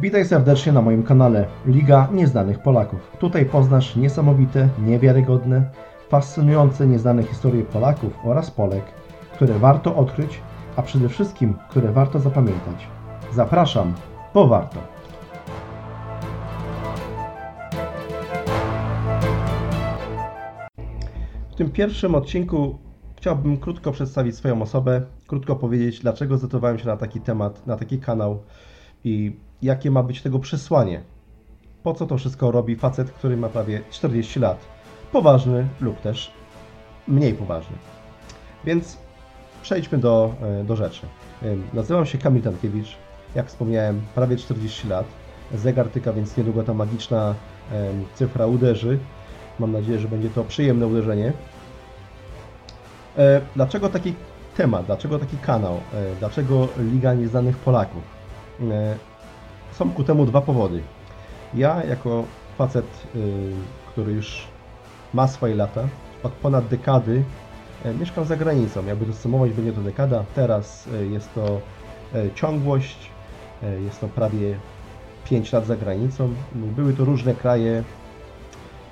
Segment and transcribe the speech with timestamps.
[0.00, 3.16] Witaj serdecznie na moim kanale Liga Nieznanych Polaków.
[3.18, 5.70] Tutaj poznasz niesamowite, niewiarygodne,
[6.08, 8.84] fascynujące nieznane historie Polaków oraz Polek,
[9.32, 10.40] które warto odkryć,
[10.76, 12.86] a przede wszystkim, które warto zapamiętać.
[13.32, 13.94] Zapraszam,
[14.34, 14.78] bo warto.
[21.50, 22.78] W tym pierwszym odcinku
[23.16, 27.98] chciałbym krótko przedstawić swoją osobę, krótko powiedzieć, dlaczego zdecydowałem się na taki temat, na taki
[27.98, 28.42] kanał
[29.04, 31.02] i jakie ma być tego przesłanie.
[31.82, 34.58] Po co to wszystko robi facet, który ma prawie 40 lat?
[35.12, 36.32] Poważny lub też
[37.08, 37.76] mniej poważny.
[38.64, 38.98] Więc
[39.62, 41.06] przejdźmy do, e, do rzeczy.
[41.42, 42.96] Ym, Nazywam się Kamil Tankiewicz.
[43.34, 45.06] Jak wspomniałem, prawie 40 lat.
[45.54, 47.34] Zegar tyka, więc niedługo ta magiczna
[47.72, 48.98] em, cyfra uderzy.
[49.58, 51.32] Mam nadzieję, że będzie to przyjemne uderzenie.
[53.18, 54.14] E, Dlaczego taki
[54.56, 54.86] temat?
[54.86, 55.74] Dlaczego taki kanał?
[55.74, 58.19] E, Dlaczego Liga Nieznanych Polaków?
[58.60, 58.96] E,
[59.72, 60.82] Są ku temu dwa powody.
[61.54, 62.24] Ja, jako
[62.58, 63.52] facet, y,
[63.86, 64.48] który już
[65.14, 65.88] ma swoje lata,
[66.22, 67.24] od ponad dekady
[67.84, 68.86] e, mieszkam za granicą.
[68.86, 70.24] Jakby to sumować, będzie to dekada.
[70.34, 71.60] Teraz e, jest to
[72.34, 73.10] ciągłość,
[73.84, 74.58] jest to prawie
[75.24, 76.34] 5 lat za granicą.
[76.54, 77.84] Były to różne kraje,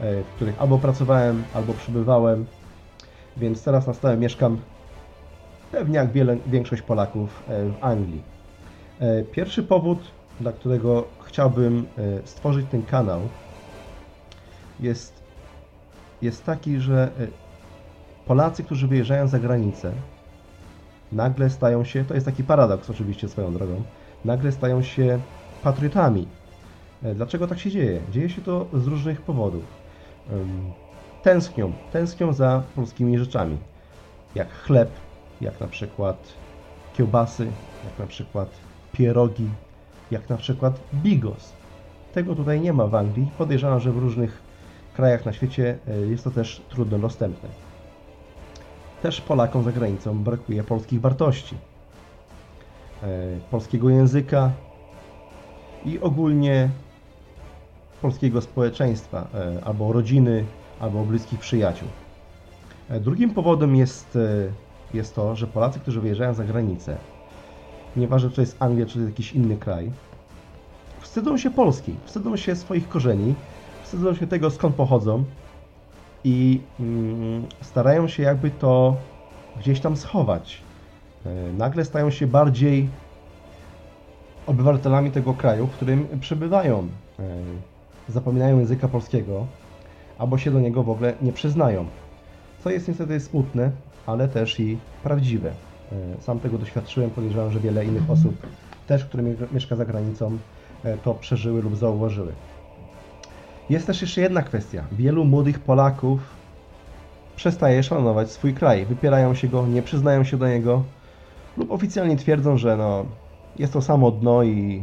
[0.00, 2.46] w których albo pracowałem, albo przybywałem,
[3.36, 4.58] więc teraz na stałe mieszkam
[5.72, 8.37] pewnie jak wiele, większość Polaków w Anglii.
[9.00, 9.98] E, Pierwszy powód,
[10.40, 13.20] dla którego chciałbym e, stworzyć ten kanał,
[14.80, 15.22] jest,
[16.22, 17.26] jest taki, że e,
[18.26, 19.92] Polacy, którzy wyjeżdżają za granicę,
[21.12, 23.82] nagle stają się, to jest taki paradoks oczywiście swoją drogą,
[24.24, 25.20] nagle stają się
[25.62, 26.28] patriotami.
[27.14, 28.00] Dlaczego tak się dzieje?
[28.10, 29.64] Dzieje się to z różnych powodów.
[31.22, 33.58] Tęsknią, tęsknią za polskimi rzeczami,
[34.34, 34.90] jak chleb,
[35.40, 36.16] jak na przykład
[36.92, 37.52] kiełbasy,
[37.84, 38.48] jak na przykład
[38.92, 39.48] pierogi,
[40.10, 41.52] jak na przykład bigos.
[42.14, 43.30] Tego tutaj nie ma w Anglii.
[43.38, 44.42] Podejrzewam, że w różnych
[44.96, 47.48] krajach na świecie e, jest to też trudno dostępne.
[49.02, 51.56] Też Polakom za granicą brakuje polskich wartości,
[53.02, 53.06] e,
[53.50, 54.50] polskiego języka
[55.84, 56.68] i ogólnie
[58.02, 60.44] polskiego społeczeństwa, e, albo rodziny,
[60.80, 61.88] albo bliskich przyjaciół.
[63.00, 64.18] Drugim powodem jest,
[64.94, 66.96] jest to, że Polacy, którzy wyjeżdżają za granicę,
[67.98, 69.90] nieważne czy to jest Anglia, czy to jest jakiś inny kraj,
[71.00, 73.34] wstydzą się Polski, wstydzą się swoich korzeni,
[73.82, 75.24] wstydzą się tego, skąd pochodzą
[76.24, 78.96] i mm, starają się jakby to
[79.60, 80.62] gdzieś tam schować.
[81.26, 82.88] E, Nagle stają się bardziej
[84.46, 86.88] obywatelami tego kraju, w którym przebywają.
[87.18, 87.22] E,
[88.08, 89.46] Zapominają języka polskiego,
[90.18, 91.86] albo się do niego w ogóle nie przyznają.
[92.64, 93.70] Co jest niestety smutne,
[94.06, 95.52] ale też i prawdziwe.
[95.92, 98.46] E, Sam tego doświadczyłem, podejrzewam, że wiele innych osób
[98.86, 100.38] też, które mie- mieszka za granicą,
[100.84, 102.32] e, to przeżyły lub zauważyły.
[103.70, 104.84] Jest też jeszcze jedna kwestia.
[104.92, 106.20] Wielu młodych Polaków
[107.36, 108.86] przestaje szanować swój kraj.
[108.86, 110.82] Wypierają się go, nie przyznają się do niego
[111.56, 113.04] lub oficjalnie twierdzą, że no,
[113.58, 114.82] jest to samo dno i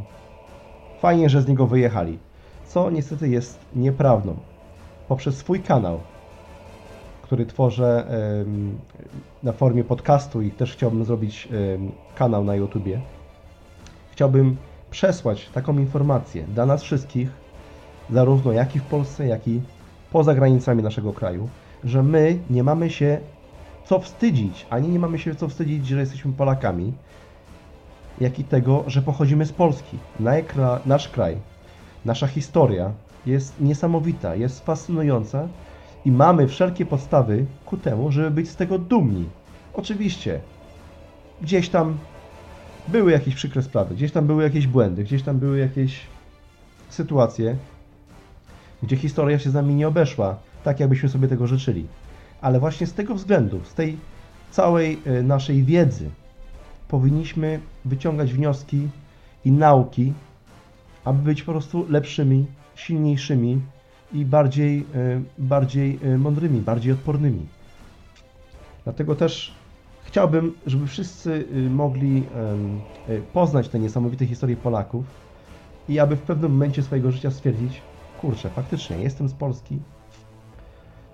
[1.01, 2.19] fajnie, że z niego wyjechali.
[2.67, 4.35] Co niestety jest nieprawdą.
[5.07, 5.99] Poprzez swój kanał,
[7.25, 8.07] który tworzę
[9.43, 11.47] na formie podcastu i też chciałbym zrobić
[12.15, 12.99] kanał na YouTubie,
[14.11, 14.57] chciałbym
[14.91, 17.29] przesłać taką informację dla nas wszystkich,
[18.09, 19.61] zarówno jak i w Polsce, jak i
[20.11, 21.49] poza granicami naszego kraju,
[21.83, 23.19] że my nie mamy się
[23.85, 26.93] co wstydzić, ani nie mamy się co wstydzić, że jesteśmy Polakami,
[28.21, 29.97] jak i tego, że pochodzimy z Polski.
[30.85, 31.37] Nasz kraj,
[32.05, 32.91] nasza historia
[33.25, 35.47] jest niesamowita, jest fascynująca
[36.05, 39.25] i mamy wszelkie podstawy ku temu, żeby być z tego dumni.
[39.73, 40.39] Oczywiście,
[41.41, 41.97] gdzieś tam
[42.87, 46.01] były jakieś przykre sprawy, gdzieś tam były jakieś błędy, gdzieś tam były jakieś
[46.89, 47.55] sytuacje,
[48.83, 51.87] gdzie historia się z nami nie obeszła, tak jakbyśmy sobie tego życzyli.
[52.41, 53.97] Ale właśnie z tego względu, z tej
[54.51, 56.09] całej e, naszej wiedzy,
[56.87, 58.87] powinniśmy wyciągać wnioski
[59.45, 60.13] i nauki,
[61.05, 62.45] aby być po prostu lepszymi,
[62.75, 63.61] silniejszymi
[64.13, 67.45] i bardziej, e, bardziej e, mądrymi, bardziej odpornymi.
[68.83, 69.53] Dlatego też
[70.03, 72.23] chciałbym, żeby wszyscy y, mogli
[73.09, 75.05] y, poznać te niesamowite historie Polaków
[75.89, 77.81] i aby w pewnym momencie swojego życia stwierdzić,
[78.21, 79.79] kurczę, faktycznie jestem z Polski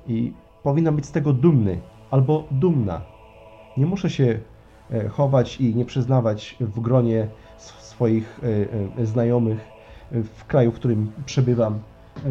[0.08, 0.34] i
[0.64, 1.80] powinnam być z tego dumny
[2.12, 3.02] albo dumna.
[3.78, 4.40] Nie muszę się
[4.92, 7.28] e, chować i nie przyznawać w gronie
[7.58, 9.68] sw- swoich e, e, znajomych
[10.12, 11.80] e, w kraju, w którym przebywam,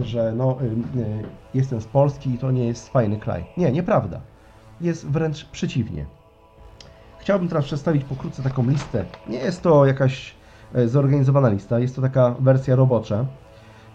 [0.02, 1.22] że no, e, e,
[1.54, 3.44] jestem z Polski i to nie jest fajny kraj.
[3.56, 4.20] Nie, nieprawda.
[4.80, 6.06] Jest wręcz przeciwnie.
[7.18, 9.04] Chciałbym teraz przedstawić pokrótce taką listę.
[9.28, 10.34] Nie jest to jakaś
[10.74, 11.78] e, zorganizowana lista.
[11.78, 13.26] Jest to taka wersja robocza.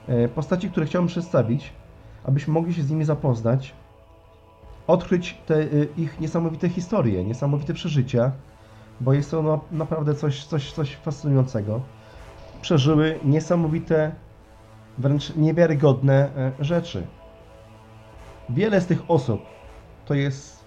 [0.08, 1.74] E, Postaci, które chciałbym przedstawić,
[2.24, 3.74] abyśmy mogli się z nimi zapoznać,
[4.88, 8.32] odkryć te y, ich niesamowite historie, niesamowite przeżycia,
[9.02, 11.82] bo jest to no, naprawdę coś, coś, coś fascynującego.
[12.62, 14.12] Przeżyły niesamowite,
[14.98, 17.04] wręcz niewiarygodne e, rzeczy.
[18.50, 19.42] Wiele z tych osób
[20.06, 20.66] to jest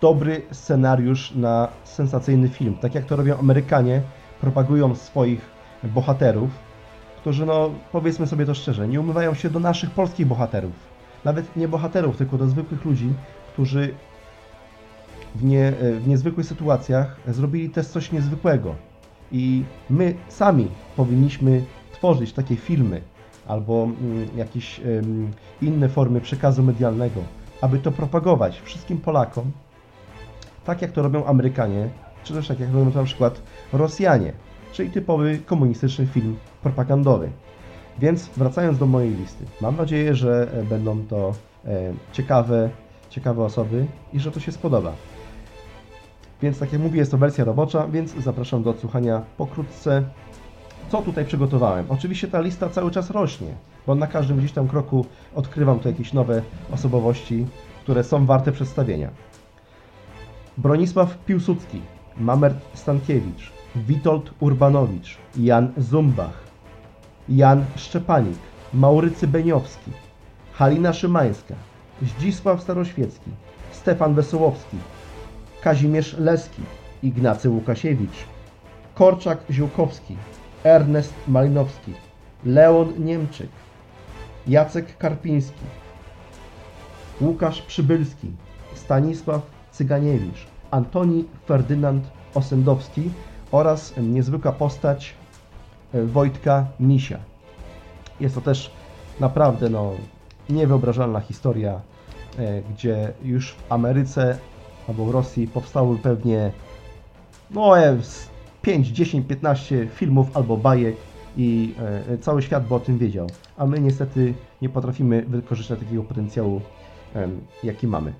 [0.00, 2.74] dobry scenariusz na sensacyjny film.
[2.80, 4.02] Tak jak to robią Amerykanie,
[4.40, 5.40] propagują swoich
[5.84, 6.50] bohaterów,
[7.16, 10.72] którzy, no powiedzmy sobie to szczerze, nie umywają się do naszych polskich bohaterów.
[11.24, 13.12] Nawet nie bohaterów, tylko do zwykłych ludzi,
[13.52, 13.94] którzy
[15.34, 18.74] w, nie, w niezwykłych sytuacjach zrobili też coś niezwykłego.
[19.32, 21.64] I my sami powinniśmy
[22.00, 23.00] tworzyć takie filmy
[23.48, 24.80] albo mm, jakieś
[25.62, 27.20] inne formy przekazu medialnego,
[27.60, 29.50] aby to propagować wszystkim Polakom,
[30.64, 31.88] tak jak to robią Amerykanie,
[32.24, 33.42] czy też tak jak robią na przykład
[33.72, 34.32] Rosjanie,
[34.72, 37.30] czyli typowy komunistyczny film propagandowy.
[37.98, 42.70] Więc wracając do mojej listy, mam nadzieję, że e, będą to e, ciekawe,
[43.10, 44.92] ciekawe osoby i że to się spodoba.
[46.42, 50.04] Więc tak jak mówię, jest to wersja robocza, więc zapraszam do odsłuchania pokrótce,
[50.88, 51.86] co tutaj przygotowałem.
[51.88, 53.54] Oczywiście ta lista cały czas rośnie,
[53.86, 56.42] bo na każdym gdzieś tam kroku odkrywam tu jakieś nowe
[56.72, 57.46] osobowości,
[57.82, 59.10] które są warte przedstawienia.
[60.58, 61.80] Bronisław Piłsudski,
[62.16, 66.42] Mamert Stankiewicz, Witold Urbanowicz, Jan Zumbach,
[67.28, 68.38] Jan Szczepanik,
[68.74, 69.90] Maurycy Beniowski,
[70.52, 71.54] Halina Szymańska,
[72.02, 73.30] Zdzisław Staroświecki,
[73.70, 74.76] Stefan Wesołowski,
[75.62, 76.62] Kazimierz Leski,
[77.02, 78.24] Ignacy Łukasiewicz,
[78.94, 80.16] Korczak Ziółkowski,
[80.64, 81.92] Ernest Malinowski,
[82.44, 83.50] Leon Niemczyk,
[84.46, 85.64] Jacek Karpiński,
[87.20, 88.30] Łukasz Przybylski,
[88.74, 89.40] Stanisław
[89.72, 92.04] Cyganiewicz, Antoni Ferdynand
[92.34, 93.10] Osendowski
[93.52, 95.14] oraz niezwykła postać
[95.94, 97.18] e, Wojtka Misia.
[98.20, 98.70] Jest to też
[99.20, 99.92] naprawdę no,
[100.50, 101.80] niewyobrażalna historia,
[102.38, 104.38] e, gdzie już w Ameryce
[104.88, 106.52] albo w Rosji powstały pewnie
[107.50, 107.96] no, e,
[108.62, 110.96] 5, 10, 15 filmów albo bajek
[111.36, 111.74] i
[112.08, 113.26] e, cały świat by o tym wiedział.
[113.56, 116.60] A my niestety nie potrafimy wykorzystać takiego potencjału,
[117.62, 118.12] jaki mamy.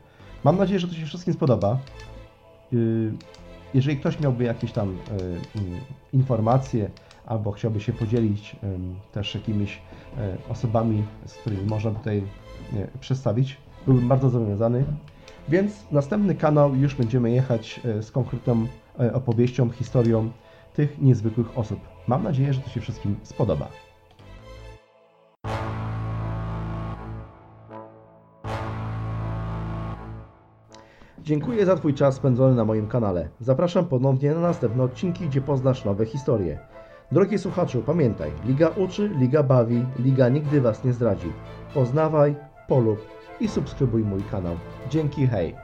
[0.44, 1.78] Mam nadzieję, że to się wszystkim spodoba.
[2.72, 3.12] Y,
[3.74, 5.12] Jeżeli ktoś miałby jakieś tam e,
[5.60, 5.80] mm,
[6.12, 6.90] informacje
[7.26, 8.56] albo chciałby się podzielić
[9.12, 9.78] też jakimiś
[10.18, 12.22] e, osobami, z którymi można tutaj
[13.00, 13.56] przedstawić,
[13.86, 14.84] byłbym bardzo zobowiązany.
[15.48, 18.66] Więc następny kanał już będziemy jechać z konkretną
[19.12, 20.30] opowieścią, historią
[20.74, 21.80] tych niezwykłych osób.
[22.06, 23.68] Mam nadzieję, że to się wszystkim spodoba.
[31.18, 33.28] Dziękuję za Twój czas spędzony na moim kanale.
[33.40, 36.58] Zapraszam ponownie na następne odcinki, gdzie poznasz nowe historie.
[37.12, 41.32] Drogi słuchaczu, pamiętaj, Liga uczy, Liga bawi, Liga nigdy Was nie zdradzi.
[41.74, 42.36] Poznawaj,
[42.68, 42.98] polub
[43.40, 44.54] i subskrybuj mój kanał.
[44.90, 45.54] Dzięki, hej!